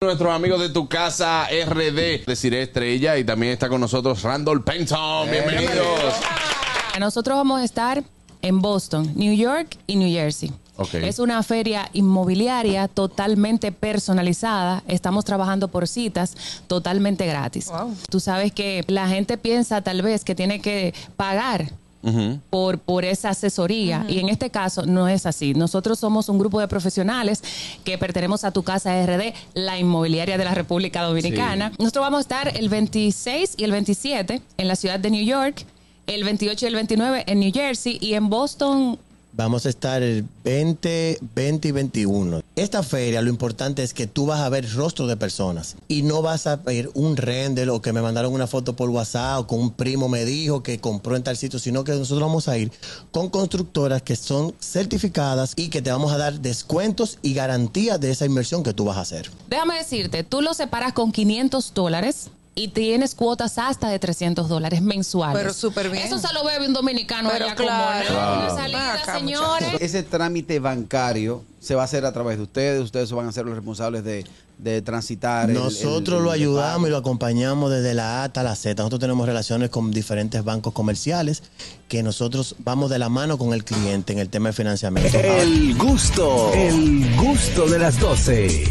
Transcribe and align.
Nuestros 0.00 0.32
amigos 0.32 0.60
de 0.60 0.68
tu 0.68 0.88
casa 0.88 1.48
RD, 1.48 2.24
decir 2.24 2.54
Estrella, 2.54 3.18
y 3.18 3.24
también 3.24 3.54
está 3.54 3.68
con 3.68 3.80
nosotros 3.80 4.22
Randall 4.22 4.62
Penton. 4.62 5.28
Bienvenidos. 5.28 6.14
Nosotros 7.00 7.36
vamos 7.36 7.60
a 7.60 7.64
estar 7.64 8.04
en 8.40 8.60
Boston, 8.60 9.10
New 9.16 9.34
York 9.34 9.76
y 9.88 9.96
New 9.96 10.08
Jersey. 10.08 10.52
Ok. 10.76 10.94
Es 10.94 11.18
una 11.18 11.42
feria 11.42 11.90
inmobiliaria 11.94 12.86
totalmente 12.86 13.72
personalizada. 13.72 14.84
Estamos 14.86 15.24
trabajando 15.24 15.66
por 15.66 15.88
citas 15.88 16.62
totalmente 16.68 17.26
gratis. 17.26 17.68
Tú 18.08 18.20
sabes 18.20 18.52
que 18.52 18.84
la 18.86 19.08
gente 19.08 19.36
piensa 19.36 19.82
tal 19.82 20.02
vez 20.02 20.22
que 20.22 20.36
tiene 20.36 20.60
que 20.60 20.94
pagar 21.16 21.72
por, 22.50 22.78
por 22.78 23.04
esa 23.04 23.30
asesoría. 23.30 24.04
Y 24.08 24.18
en 24.18 24.28
este 24.28 24.50
caso 24.50 24.86
no 24.86 25.08
es 25.08 25.26
así. 25.26 25.54
Nosotros 25.54 25.98
somos 25.98 26.28
un 26.28 26.38
grupo 26.38 26.60
de 26.60 26.68
profesionales 26.68 27.42
que 27.84 27.98
pertenecemos 27.98 28.44
a 28.44 28.52
tu 28.52 28.62
casa 28.62 29.04
RD, 29.04 29.34
la 29.54 29.78
inmobiliaria 29.78 30.38
de 30.38 30.44
la 30.44 30.54
República 30.54 31.02
Dominicana. 31.02 31.72
Nosotros 31.78 32.02
vamos 32.02 32.18
a 32.18 32.20
estar 32.22 32.56
el 32.56 32.68
26 32.68 33.54
y 33.56 33.64
el 33.64 33.72
27 33.72 34.42
en 34.56 34.68
la 34.68 34.76
ciudad 34.76 34.98
de 35.00 35.10
New 35.10 35.24
York, 35.24 35.64
el 36.06 36.24
28 36.24 36.64
y 36.64 36.68
el 36.68 36.74
29 36.74 37.24
en 37.26 37.40
New 37.40 37.52
Jersey 37.52 37.98
y 38.00 38.14
en 38.14 38.28
Boston. 38.28 38.98
Vamos 39.38 39.66
a 39.66 39.68
estar 39.68 40.02
el 40.02 40.26
20, 40.42 41.20
20 41.36 41.68
y 41.68 41.70
21. 41.70 42.42
Esta 42.56 42.82
feria 42.82 43.22
lo 43.22 43.30
importante 43.30 43.84
es 43.84 43.94
que 43.94 44.08
tú 44.08 44.26
vas 44.26 44.40
a 44.40 44.48
ver 44.48 44.68
rostro 44.74 45.06
de 45.06 45.16
personas 45.16 45.76
y 45.86 46.02
no 46.02 46.22
vas 46.22 46.48
a 46.48 46.56
ver 46.56 46.90
un 46.94 47.16
render 47.16 47.70
o 47.70 47.80
que 47.80 47.92
me 47.92 48.02
mandaron 48.02 48.32
una 48.32 48.48
foto 48.48 48.74
por 48.74 48.90
WhatsApp 48.90 49.38
o 49.38 49.46
con 49.46 49.60
un 49.60 49.70
primo 49.70 50.08
me 50.08 50.24
dijo 50.24 50.64
que 50.64 50.80
compró 50.80 51.14
en 51.14 51.22
tal 51.22 51.36
sitio, 51.36 51.60
sino 51.60 51.84
que 51.84 51.92
nosotros 51.92 52.20
vamos 52.20 52.48
a 52.48 52.58
ir 52.58 52.72
con 53.12 53.30
constructoras 53.30 54.02
que 54.02 54.16
son 54.16 54.56
certificadas 54.60 55.52
y 55.54 55.68
que 55.68 55.82
te 55.82 55.92
vamos 55.92 56.10
a 56.10 56.18
dar 56.18 56.40
descuentos 56.40 57.18
y 57.22 57.32
garantías 57.32 58.00
de 58.00 58.10
esa 58.10 58.26
inversión 58.26 58.64
que 58.64 58.74
tú 58.74 58.86
vas 58.86 58.96
a 58.96 59.02
hacer. 59.02 59.30
Déjame 59.48 59.76
decirte, 59.76 60.24
tú 60.24 60.40
lo 60.40 60.52
separas 60.52 60.94
con 60.94 61.12
500 61.12 61.74
dólares. 61.74 62.30
Y 62.58 62.68
tienes 62.68 63.14
cuotas 63.14 63.56
hasta 63.58 63.88
de 63.88 63.98
300 63.98 64.48
dólares 64.48 64.82
mensuales. 64.82 65.38
Pero 65.40 65.54
súper 65.54 65.90
bien. 65.90 66.06
Eso 66.06 66.18
se 66.18 66.32
lo 66.34 66.44
bebe 66.44 66.66
un 66.66 66.72
dominicano 66.72 67.30
Pero 67.32 67.44
allá 67.46 67.54
claro. 67.54 68.06
como 68.08 68.20
¿no? 68.20 68.26
Una 68.26 68.46
Claro. 68.48 68.56
salida, 68.56 68.94
Acá, 68.94 69.18
señores. 69.18 69.68
Ese 69.80 70.02
trámite 70.02 70.58
bancario 70.58 71.44
se 71.60 71.74
va 71.74 71.82
a 71.82 71.84
hacer 71.84 72.04
a 72.04 72.12
través 72.12 72.36
de 72.38 72.42
ustedes. 72.44 72.82
Ustedes 72.82 73.10
van 73.12 73.26
a 73.28 73.32
ser 73.32 73.44
los 73.46 73.54
responsables 73.54 74.02
de, 74.04 74.24
de 74.58 74.82
transitar. 74.82 75.50
el- 75.50 75.56
el- 75.56 75.62
Nosotros 75.62 76.18
el- 76.18 76.24
lo 76.24 76.30
ayudamos 76.32 76.88
y 76.88 76.90
lo 76.90 76.96
acompañamos 76.96 77.70
desde 77.70 77.94
la 77.94 78.22
A 78.22 78.24
hasta 78.24 78.42
la 78.42 78.56
Z. 78.56 78.82
Nosotros 78.82 79.00
tenemos 79.00 79.26
relaciones 79.26 79.70
con 79.70 79.90
diferentes 79.92 80.42
bancos 80.44 80.72
comerciales 80.72 81.42
que 81.88 82.02
nosotros 82.02 82.56
vamos 82.58 82.90
de 82.90 82.98
la 82.98 83.08
mano 83.08 83.38
con 83.38 83.52
el 83.54 83.64
cliente 83.64 84.12
en 84.12 84.18
el 84.18 84.28
tema 84.30 84.48
de 84.48 84.52
financiamiento. 84.54 85.16
El 85.18 85.76
gusto, 85.76 86.52
el 86.54 87.14
gusto 87.16 87.66
de 87.68 87.78
las 87.78 87.98
12. 88.00 88.64